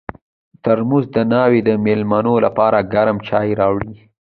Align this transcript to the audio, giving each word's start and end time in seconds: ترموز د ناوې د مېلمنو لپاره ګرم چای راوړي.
ترموز 0.63 1.05
د 1.15 1.17
ناوې 1.31 1.59
د 1.65 1.69
مېلمنو 1.85 2.33
لپاره 2.45 2.87
ګرم 2.93 3.17
چای 3.27 3.49
راوړي. 3.59 3.95